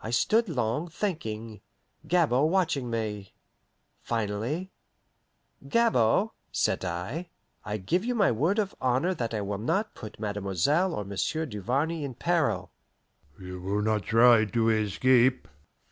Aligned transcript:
I 0.00 0.10
stood 0.10 0.48
long, 0.48 0.88
thinking, 0.88 1.60
Gabord 2.04 2.50
watching 2.50 2.90
me. 2.90 3.34
Finally, 4.02 4.72
"Gabord," 5.68 6.30
said 6.50 6.84
I, 6.84 7.28
"I 7.64 7.76
give 7.76 8.04
you 8.04 8.16
my 8.16 8.32
word 8.32 8.58
of 8.58 8.74
honour 8.82 9.14
that 9.14 9.32
I 9.32 9.42
will 9.42 9.58
not 9.58 9.94
put 9.94 10.18
Mademoiselle 10.18 10.92
or 10.92 11.04
Monsieur 11.04 11.46
Duvarney 11.46 12.02
in 12.02 12.14
peril." 12.14 12.72
"You 13.38 13.60
will 13.60 13.80
not 13.82 14.02
try 14.02 14.44
to 14.44 14.70
escape?" 14.70 15.46